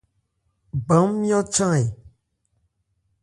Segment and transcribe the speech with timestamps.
[0.87, 1.83] Ban ńmyɔ́ chan ɛ?